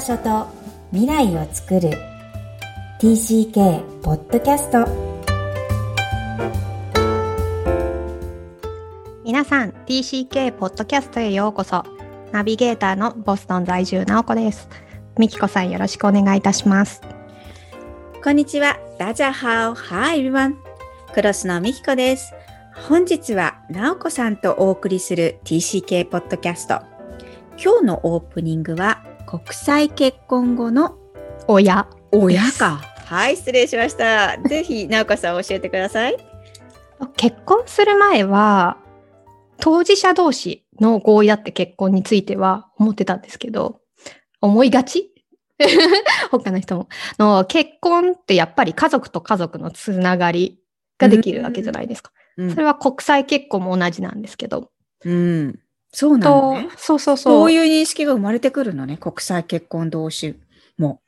[0.00, 0.46] 場所と
[0.92, 1.90] 未来を作る
[3.02, 4.88] TCK ポッドキャスト
[9.22, 11.84] 皆さん TCK ポッドキャストへようこそ
[12.32, 14.70] ナビゲーターのボストン在住直子です
[15.18, 17.02] みきこさんよろしくお願いいたします
[18.24, 18.78] こんにちは。
[18.98, 19.74] ダジャハオ。
[19.74, 20.54] Hi everyone.
[21.14, 22.34] クロスのみきこです。
[22.88, 26.82] 本日は、なおこさんとお送りする TCK ポッドキャスト。
[27.62, 30.98] 今日のオープニングは、国際結婚後の
[31.46, 32.80] 親親か。
[33.06, 34.36] はい、失礼しました。
[34.38, 36.16] ぜひ、なおこさん教えてください。
[37.16, 38.78] 結婚する前は
[39.60, 43.80] 当事者同士の合意だって結婚については思ってたんですけど
[44.40, 45.14] 思いがち？
[46.32, 50.58] 他の人もの結婚ってやっぱり家族と家族のつながり
[50.98, 52.10] ができるわけじゃないですか。
[52.36, 54.72] うんそれは国際結婚も同じなんですけど。
[55.04, 55.60] うん。
[55.92, 56.68] そうなのね。
[56.76, 57.52] そうそうそそうう。
[57.52, 58.96] いう認識が生まれてくるのね。
[58.96, 60.38] 国際結婚同士
[60.78, 61.00] も。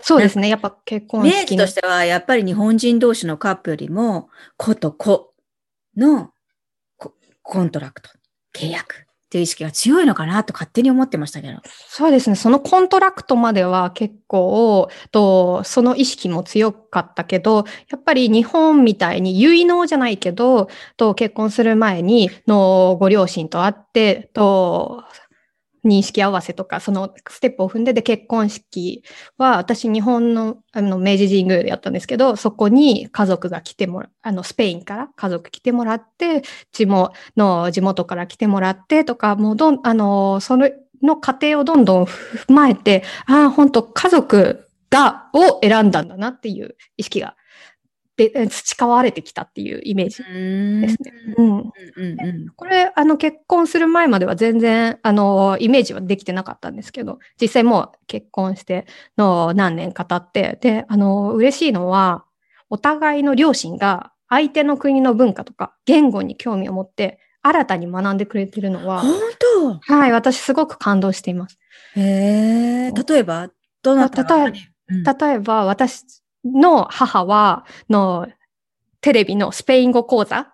[0.00, 0.48] そうですね。
[0.48, 5.34] やっぱ結婚イメー式のジとしては、やっぱり日本人同士のカップルよりも、個と個
[5.96, 6.32] の
[6.96, 8.10] コ contract、
[8.54, 11.58] 契約っていう意識が強いのかなと勝手に思ってましたけど。
[11.86, 12.36] そうですね。
[12.36, 25.04] その contract までは結構、と、その意識も強かったけど、やっぱり日本みたいに結納じゃないけど、と、結婚する前にのご両親と会って、と、
[25.84, 29.02] 認識合わせとか、そのステップを踏んでで結婚式
[29.36, 40.70] は、私日本のあの明治神宮でやったんですけど、そこに家族が来てもらあの、スペインから家族来てもらって、地元の地元から来てもらってとか、もうどん、あの、その、
[41.02, 47.36] の過程をどんどん踏まえて、ああ、本当家族が、を選んだんだなっていう意識が、
[48.18, 51.12] で、え 培われてきたっていうイメージですね。
[51.38, 51.46] うん。
[51.46, 51.62] うん
[51.96, 52.48] うんうん。
[52.56, 58.86] これ、あの、結婚する前までは全然、あの、イメージはできてなかったんですけど、実際もう結婚して
[59.16, 62.24] の何年か経って、で、あの、嬉しいのは、
[62.70, 69.14] お互いの両親が相手の国の文化とか言語に興味を持って、新たに学んでくれてるのは、本
[69.86, 69.94] 当？
[69.94, 71.56] はい、私すごく感動しています。
[71.94, 72.92] へえ。
[72.92, 73.48] 例えば、
[73.82, 76.02] どなたあ例えうん例えば、私
[76.44, 78.28] の母は、の、
[79.00, 80.52] テレビのスペイン語講座？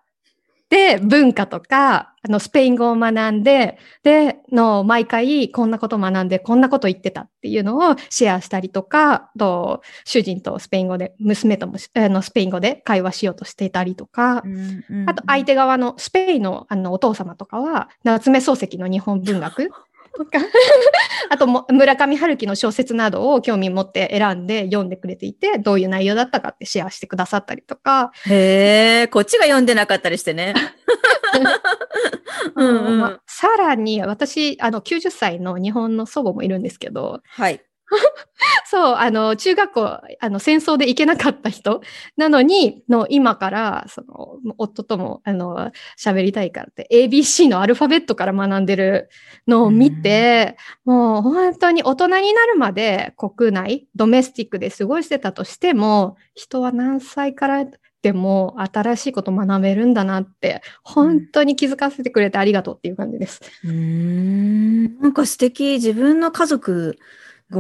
[0.70, 15.10] で文化とか、あの、スペイン語を学んで、で、の、毎回こんなこと学んで、こんなこと言ってたっていうのをシェアしたりとか、と、主人とスペイン語で、娘とも、あの、スペイン語で会話しようとしていたりとか、うんうん。
[15.10, 19.70] あと相手側のスペインのあのお父様とかは、夏目漱石の日本文学
[20.16, 20.38] とか、
[21.30, 30.54] あとも村上春樹の小説などを興味持って選んで読んでくれていて、どういう内容だったかってシェアしてくださったりとか、へえ、こっちが読んでなかったりしてね。
[32.56, 32.64] う。
[32.64, 33.00] んうん。
[33.00, 37.64] まあさらに私、あの90歳の日本の祖母もいるんですけど、はい。
[38.74, 41.80] そう、あの、中学校、あの、戦争で行けなかった人
[42.16, 49.10] なのに、の、今から、その、夫とも、あの、喋りたいからって、ABC のアルファベットから学んでる
[49.46, 57.66] のを見て、もう本当に大人になるまで国内、ドメスティックで過ごしてたとしても、人は何歳から
[58.02, 63.40] でも新しいこと学べるんだなって、本当に気づかせてくれてありがとうっていう感じです。
[63.62, 64.98] うーん。
[65.00, 65.74] なんか素敵。
[65.74, 66.98] 自分の家族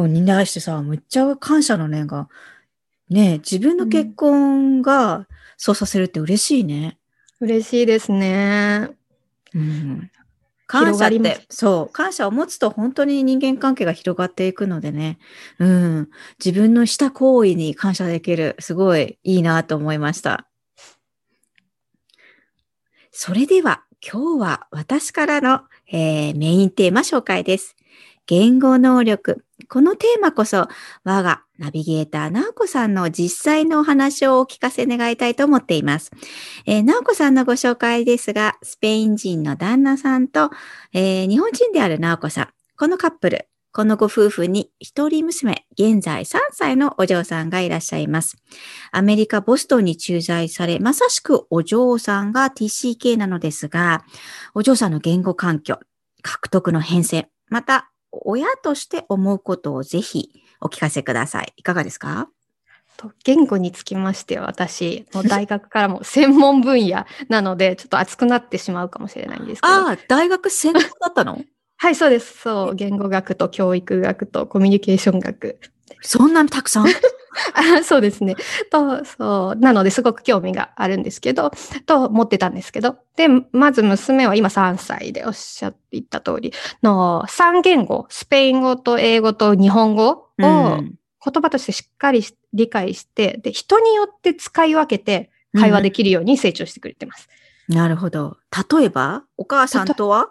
[0.06, 2.28] に対してさ、むっちゃ感謝の念が。
[3.10, 6.98] ねえ自分の結婚がそうさせるって嬉しいね。
[7.40, 8.90] 嬉しいですね。
[9.54, 10.10] うん。
[10.66, 15.18] 感謝って、そう、感謝を持つと本当に人間関係が広がっていくのでね。
[15.58, 16.08] うん。
[16.42, 18.56] 自分のした行為に感謝できる。
[18.58, 20.48] すごいいいなと思いました。
[23.12, 25.62] それでは今日は私からの、
[25.92, 27.76] えーメインテーマ紹介です。
[28.26, 29.43] 言語能力。
[29.68, 30.68] このテーマこそ
[31.04, 36.10] 我がナビゲーター、なおこさんの実際のお話をお聞かせ願いたいと思っています。
[36.66, 40.50] えー、なおこさんのご紹介ですが、スペイン人の旦那さんと、
[40.92, 42.48] えー日本人であるなおこさん。
[42.76, 48.36] このカップル、このご夫婦に一人娘、現在3歳のお嬢さんがいらっしゃいます。
[48.90, 54.04] アメリカ・ボストンに駐在され、まさしくお嬢さんが TCK なのですが、
[54.54, 55.78] お嬢さんの言語環境、
[56.22, 57.90] 獲得の変遷、また、
[58.22, 60.30] 親として思うことをぜひ
[60.60, 61.52] お聞かせください。
[61.56, 62.28] いかがですか？
[62.96, 69.74] と言語につきましては私の大学からも専門分野なのでちょっと熱くなってしまうかもしれないんですけど。
[69.74, 71.38] ああ、大学専門だったの？
[71.76, 72.38] はいそうです。
[72.38, 72.74] そう。
[72.76, 75.58] 言語学と教育学とコミュニケーション学。
[76.02, 76.86] そんなにたくさん？
[77.54, 78.36] あそうですね。
[78.70, 79.58] と、そう。
[79.58, 81.50] なので、すごく興味があるんですけど、
[81.86, 82.96] と思ってたんですけど。
[83.16, 86.52] で、まず娘は今3歳でおっしゃっていた通り
[86.82, 90.94] の3言語、スペイン語と英語と日本語をうん
[91.26, 97.28] 言葉としてしっかりし理解して、で、人によって使い分けて会話できるように成長してくれてます。
[97.66, 98.36] なるほど。
[98.78, 100.28] 例えば、お母さんとは？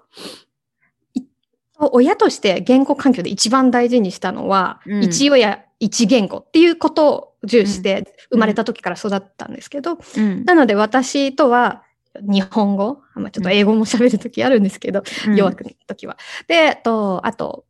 [1.79, 10.45] 親として言語環境で一番大事にしたのは、うん一親一言語っていうことを重視して生まれた時から育ったんですけど、うん。
[10.45, 11.83] なので私とは
[12.21, 15.03] 日本語、まあ、ちょっと英語も喋る時あるんですけど、
[15.35, 16.18] 弱くなった時は。
[16.47, 17.65] で、と、あと、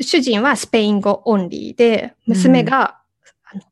[0.00, 2.98] 主人はスペイン語オンリーで、娘が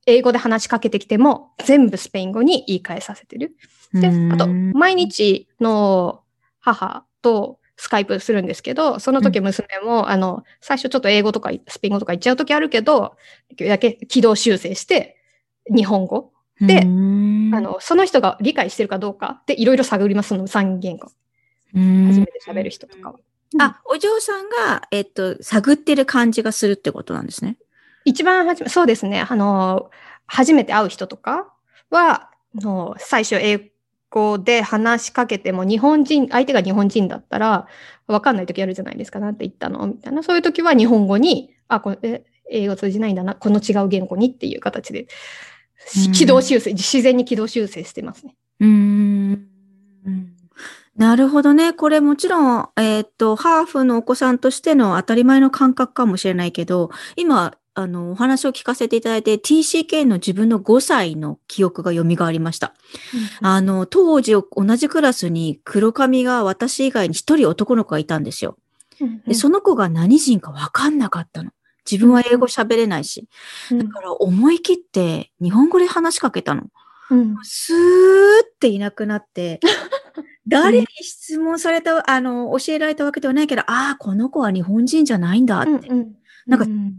[0.07, 3.57] 英語で話しかけてきても全部スペイン語に言い換えさせてる。
[3.93, 6.23] で、あと、毎日の
[6.61, 13.17] 母とスカイプするんですけど、その時娘も、あの、最初ちょっと英語とかスペイン語とか言っちゃう時あるけど、
[13.59, 15.17] だけ軌道修正して、
[15.75, 16.31] 日本語。
[16.61, 21.09] でうんあ、の、その人が理解してるかどうかでいろいろ探ります、その三言語。
[21.75, 23.19] うん初めて喋る人とかは。
[23.59, 27.57] あ、お嬢さんが、えっと、探ってる感じがするってことなんですね。
[28.05, 29.25] 一番初め、そうですね。
[29.27, 29.91] あの、
[30.27, 31.51] 初めて会う人とか
[31.89, 32.29] は、
[32.59, 33.71] あの最初英
[34.11, 37.67] 語で話しかけても日本人、相手が日本人だったら、
[38.07, 39.21] わかんない時あるじゃないですか。
[39.21, 39.87] なんて言ったの？
[39.87, 40.23] みたいな。
[40.23, 43.37] そういう時は日本語に、あ、これ、英語通じないんだな。
[43.37, 45.07] この違う言語にっていう形で、
[46.13, 48.35] 軌道修正、自然に軌道修正してますね。
[48.59, 49.47] うーん。
[50.97, 51.73] なるほどね。
[51.73, 54.39] これもちろん、えっと、ハーフのお子さん。
[54.39, 62.75] としての当たり前の感覚かもしれないけど、今、あの、お話を聞かせていただいて、TCK の自分の5歳の記憶が蘇りました。
[63.41, 68.57] あの、当時同じクラスに黒髪が私以外に一人男の子がいたんですよ。
[69.27, 71.53] で、その子が何人かわかんなかったの。
[71.91, 73.29] 自分は英語喋れないし。
[73.71, 76.65] うんだから思い切って日本語で話しかけたの。
[77.11, 77.77] うんスー
[78.45, 79.61] っていなくなって、
[80.47, 86.15] 誰に質問された、あの、教えられたわけではないけど、ああ、この子は日本人じゃないんだって、うん
[86.47, 86.95] なんかうん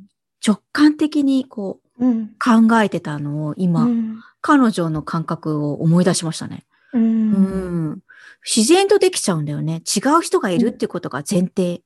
[0.46, 6.66] 直感的にこううん考えてたのを今、うん彼女の感覚を思い出しましたね。
[6.94, 8.00] ううんん。
[8.44, 9.84] 自然とできちゃうんだよね。
[9.86, 11.84] 違う人がいるってことが前提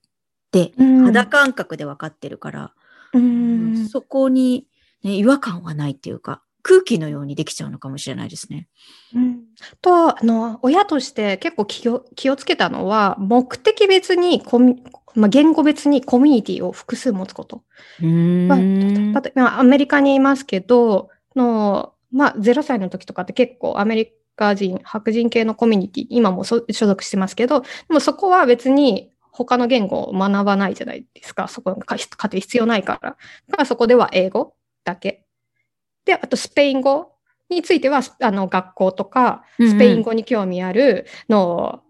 [0.53, 2.73] で、うん肌感覚で分かってるから、
[3.13, 4.67] うんそこに、
[5.03, 8.69] ね、違和感はないっていうか、空気のようにできちゃうのかもしれないですね。
[9.13, 9.34] うん
[9.81, 14.83] と、あの、親として結構気を気をつけたのは、目的別にコミ、
[15.15, 17.63] まあ、言語別にコミュニティを複数持つこと。
[17.99, 31.47] うーん例えばアメリカにいますけど、の、まあ、0歳の時とかって結構アメリカ人、白人系のコミュニティ、今もそ所属してますけど、でもそこは別に他の言語を学ばないじゃないですか。
[31.47, 33.17] そこが家庭必要ないから。
[33.49, 35.25] だからそこでは英語だけ。
[36.05, 37.14] で、あとスペイン語
[37.49, 41.81] については、あの、学校とか、スペイン語に興味あるの、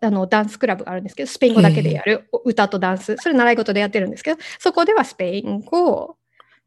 [0.00, 6.16] あの、ダンスクラブがあるんですけど、スペイン語だけでやる歌とダンス、それ習い事でやってるんですけど、そこではスペイン語、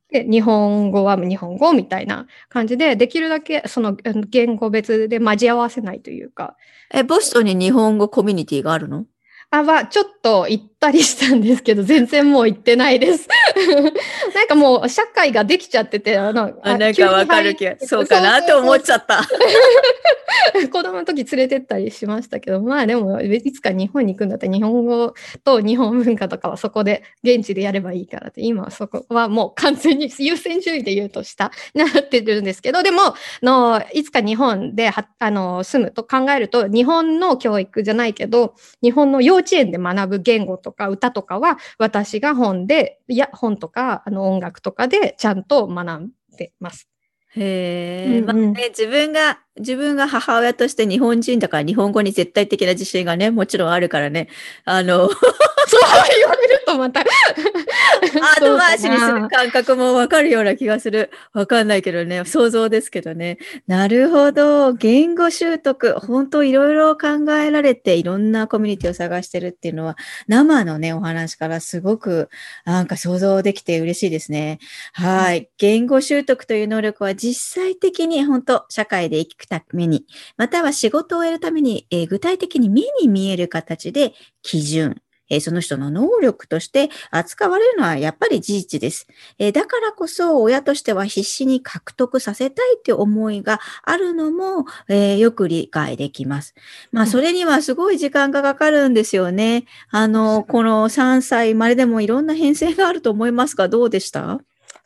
[0.10, 6.56] で、日本語は日本語みたいな感じで、できるだけその言語別で交わせないというか、
[6.94, 9.06] え、ボストンに日本語コミュニティがあるの？
[9.50, 13.30] あ、は、ちょっと行ったりしたんですけど、全然もう行ってないです。
[14.36, 19.24] なんかもう社会ができちゃってて、あの、あ、なんかわかる気が、そうかなって思っちゃった。
[20.72, 25.14] 子供の時連れてったりしましたけど、まあでも、いつか日本に行くんだったら日本語
[25.44, 46.88] と日本文化とかはそこで現地でやればいいからって、今はそこはもう完全に優先順位で言うとした、なってるんですけど、でも、のいつか日本ではあの住むと考えると、日本の教育じゃないけど、日本の幼稚園で学ぶ言語とか歌とかは、私が本で、いや、本とかあの音楽とかでちゃんと学んでます。
[47.36, 48.46] へえ、うんうん。
[48.46, 54.28] まあね、自分が、自分が母親として日本人だから日本語に絶対的な自信がね、もちろんあるからね、
[54.66, 55.20] あの、 そう
[56.18, 57.02] 言われるとまた。
[57.02, 61.12] 後回しにする感覚もわかるような気がする。
[61.34, 63.38] わかんないけどね、想像ですけどね。
[63.68, 64.74] なるほど。
[64.74, 72.30] 言語習得、本当いろいろ考えられて、いろんなコミュニティを探してるっていうのは、生のね、お話からすごく、
[72.66, 74.60] なんか想像できて嬉しいですね。
[74.94, 75.50] はい。
[75.58, 80.06] 言語習得という能力は実際的に本当社会で生きくために、
[80.38, 85.02] または仕事を得るために、えー具体的に目に見える形で基準、
[85.34, 89.08] えーその人の能力として扱われるのはやっぱり事実です。
[89.40, 96.54] えーだからこそ親としては必死に獲得させたいっていう思いがあるのも、えーよく理解できます。
[96.92, 99.66] まあうんそれにはすごい時間がかかるんですよね。
[99.90, 104.40] あの、この3歳まででもいろんな変遷があると思いますが、どうでした？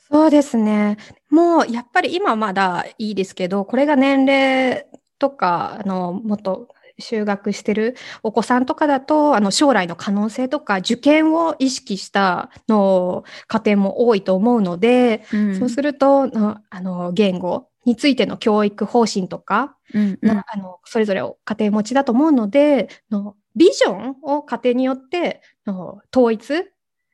[0.09, 0.97] そうですね。
[1.29, 4.85] もうやっぱり今まだいいですけど、これが年齢
[5.19, 15.55] とか、あの、もっと就学してるお子さんとかだと、あの、将来の可能性とか、受験を意識したの家庭も多いと思うので、うん。
[15.59, 20.17] そうすると、ああの、言語についての教育方針とか、うん。
[20.21, 26.65] なあのそれぞれを家庭持ちだと思うので、のビジョンを家庭によっての統一、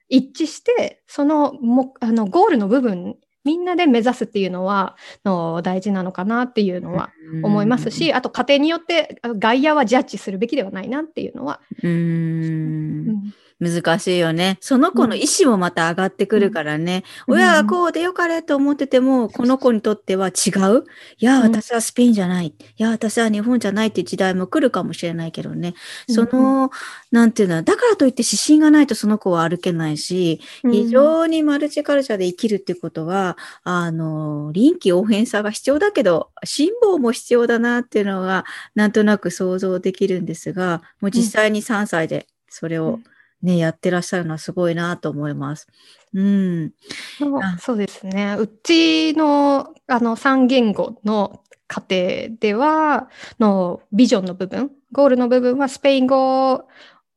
[0.09, 4.95] 一致して、そのもあのゴールの部分、みんなで目指すっていうのは
[5.25, 7.12] の大事なのかなっていうのは
[7.43, 13.33] 思いますし、あと家庭によってあ外野はジャッジするべきではないなっていうのは、うん
[13.63, 14.58] 難しいよね。
[14.60, 17.03] その子の意思もまた上がってくるからね。
[17.27, 20.86] うん親がこうでよかれと思ってても、この子にとっては違う？
[21.17, 22.48] いや、うん私はスペインじゃない。
[22.48, 25.74] いや、私は日本じゃないっていう時代も来るかもしれないけどね。
[26.10, 26.70] その、
[27.12, 43.00] なんていうの、だからといって指針がないとその子は歩けないし、非常にマルチカルチャーで生きるってことは、あの、臨機応変さが必要だけど、辛抱も必要だなっていうのが、なんとなく想像できるんですが、もう実際に3歳でそれを
[43.43, 45.67] ね、やってらっしゃるのはすごいなと思います。
[46.13, 46.71] うん。
[47.19, 48.35] そうあそうですね。
[48.39, 53.09] うちのあの3言語の家庭では、
[53.39, 56.65] のビジョンの部分、ゴールの部分はスペイン語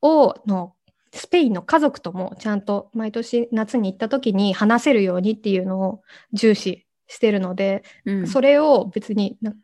[0.03, 0.75] をの
[1.13, 6.03] スペインの家族ともちゃんと毎年夏に行った時に話せるようにっていうのを
[6.33, 9.55] 重視してるので、うん、それを別にな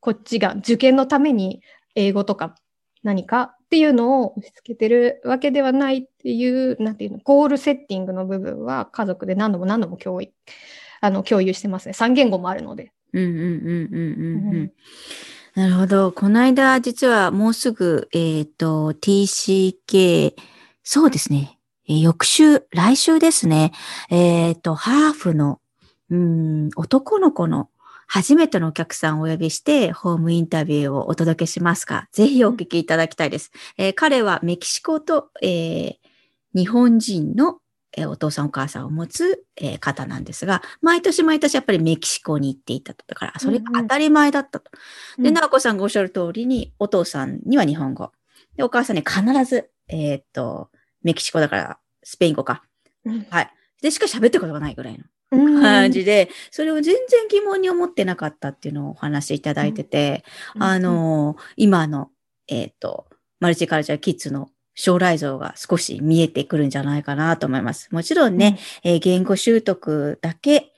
[0.00, 1.62] こっちが受験のために
[1.94, 2.54] 英語とか
[3.02, 10.28] 何かっていうのを押し付けてるわけではないっていう、なんていうの、ゴールセッティングの部分は家族で何度も何度も共有
[11.00, 11.94] あの共有してますね。
[11.96, 12.90] 3言語もあるので。
[13.12, 14.72] うんうんうんうんうん
[15.54, 16.10] なるほど。
[16.12, 20.34] この間、実はもうすぐ、えっ、と、TCK、
[20.82, 21.58] そうですね。
[21.88, 23.72] えー翌週、来週ですね。
[24.10, 25.60] えっ、と、ハーフの、
[26.10, 27.68] うん、男の子の
[28.12, 33.52] 初めてのお客さんをお呼びして、ホームインタビューをお届けしますが、ぜひお聞きいただきたいです。
[33.78, 35.94] えー彼はメキシコと、えー
[36.52, 37.58] 日本人の
[37.96, 43.04] えーお父さんお母さんを持つ、えー方なんですが、毎年毎年やっぱりメキシコに行っていたと。
[43.06, 44.72] だから、それが当たり前だったと。
[45.16, 48.10] で、うん直子さんがおっしゃる通りに、お父さんには日本語。
[48.56, 50.70] で、お母さんに必ず、えーっと、
[51.04, 52.64] メキシコだから、スペイン語か。
[53.04, 53.50] うんはい。
[53.80, 55.10] で、しか喋ったことがないぐらいのうん
[55.60, 60.24] 感じで、それを全然疑問に思ってなかったっていうのをお話しいただいてて、
[60.58, 62.10] あ、の、今の、
[62.48, 63.06] えっ、と、
[63.40, 67.88] マルチカルチャーキッズの将来像が少し見えてくるんじゃないかなと思います。
[67.92, 70.72] もちろんね、えー言語習得だけ、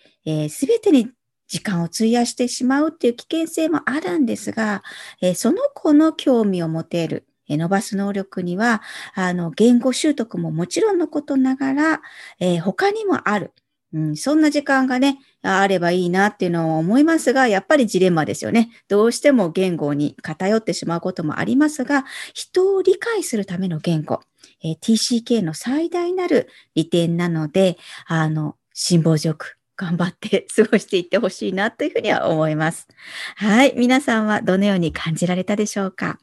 [0.50, 1.11] すべてに
[1.49, 4.82] 時間を費やしてしまうっていう危険性もあるんですが、
[5.21, 8.82] えーその子の興味を持てる、えー伸ばす能力には、
[9.14, 12.02] あの、言語習得ももちろんのことながら、
[12.40, 13.52] えー他にもある。
[13.93, 18.71] うん、そんな時間がね、あればいいなっていうのを思いますが、やっぱりジレンマですよね。
[18.89, 24.21] どうしても言語に偏ってしまうこともありますが、人を理解するための言語、
[24.65, 32.89] えー TCK の最大なる利点なので、あの、辛抱強く頑張って 過ごしていってほしいなというふうには思います。
[33.37, 33.75] はい。
[33.77, 36.19] 皆さんはどのように感じられたでしょうか？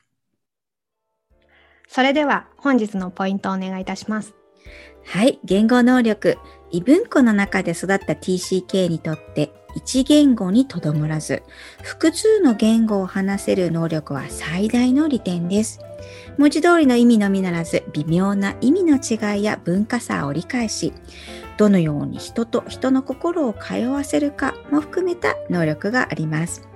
[1.87, 4.38] それでは本日のポイントをお願いいたします。
[5.05, 5.39] はい。
[5.43, 6.37] 言語能力。
[6.71, 11.41] 異文庫の中で育った TCK にとって、一言語にとどまらず、
[11.83, 15.79] 複数の言語を話せる能力は最大の利点です。
[16.37, 20.93] 文字通りの意味のみならず、微妙な意味の違いや文化差を理解し、
[21.57, 26.67] どのように人と人の心を通わせるかも含めた能力があります。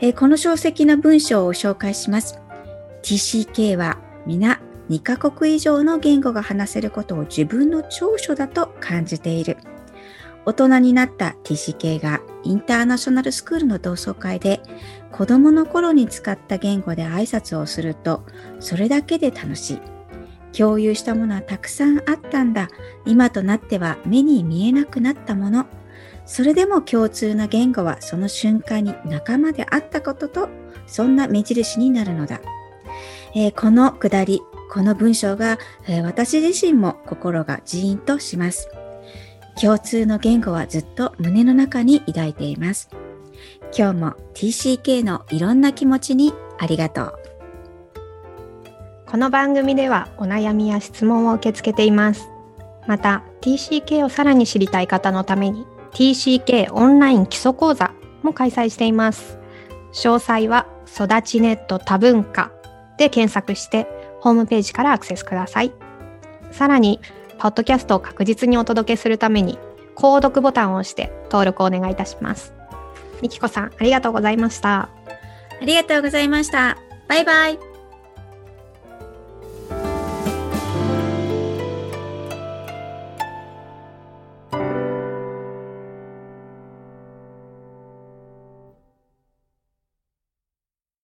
[0.00, 2.38] えーこの書籍の文章を紹介します。
[3.02, 9.58] TCK は皆2カ国以上の言語が話せることを自分の長所だと感じている。
[10.46, 14.62] 大人になった TCK がインターナショナルスクールの同窓会で
[15.12, 18.24] 子供の頃に使った言語で挨拶をすると
[18.58, 19.80] それだけで楽しい。
[20.56, 22.68] 共有したものはたくさんあったんだ。
[23.04, 25.66] 今となっては目に見えなくなったもの。
[26.24, 30.48] それでも共通な言語はその瞬間に仲間であったことと
[30.86, 32.40] そんな目印になるのだ。
[33.34, 38.68] えーこのくだり、この文章が、え私自身も心がジーンとします。
[39.60, 42.90] 共通の言語はずっと胸の中に抱いています。
[43.76, 47.14] 今日も TCK のいろんな気持ちにありがとう。
[49.06, 52.28] この番組ではお悩みや質問を受け付けています。
[52.86, 59.38] また TCK をさらに知りたい方のために TCK オンライン基礎講座も開催しています。
[59.92, 62.52] 詳細は育ちネット多文化
[62.98, 63.86] で検索して
[64.20, 65.72] ホームページからアクセスください。
[66.52, 67.00] さらに、
[67.38, 69.58] ポッドキャストを確実にお届けするために
[69.94, 72.52] 購読ボタンを押して登録をお願いいたします。
[73.22, 74.88] みきこさん、ありがとうございました。
[75.60, 76.76] ありがとうございました。
[77.08, 77.67] バイバイ。